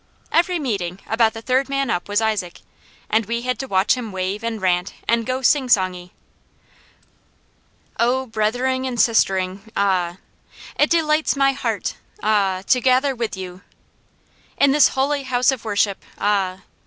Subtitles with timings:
[0.31, 2.61] Every meeting about the third man up was Isaac,
[3.07, 6.09] and we had to watch him wave, and rant, and go sing songy:
[7.99, 10.17] "Oh brethering and sistering ah,
[10.79, 13.61] It delights my heart ah to gather with you,
[14.57, 16.61] In this holy house of worship ah.